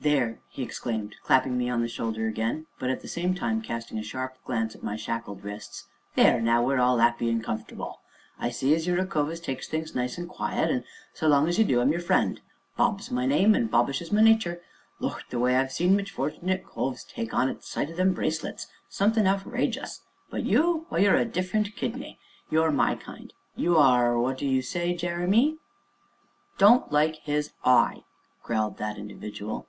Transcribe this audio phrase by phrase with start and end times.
[0.00, 3.98] "There!" he exclaimed, clapping me on the shoulder again, but at the same time casting
[3.98, 8.00] a sharp glance at my shackled wrists "there now we're all 'appy an' comfortable!
[8.38, 11.48] I see as you're a cove as takes things nice an' quiet, an' so long
[11.48, 12.40] as you do I'm your friend
[12.76, 14.62] Bob's my name, an' bobbish is my natur'.
[15.00, 15.24] Lord!
[15.30, 19.26] the way I've seen misfort'nate coves take on at sight o' them 'bracelets' is something
[19.26, 20.02] out rageous!
[20.30, 22.20] But you why, you're a different kidney
[22.52, 25.58] you're my kind, you are what do you say, Jeremy?"
[26.56, 28.04] "Don't like 'is eye!"
[28.44, 29.66] growled that individual.